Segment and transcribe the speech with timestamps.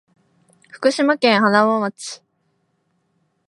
[0.71, 2.23] 福島県塙町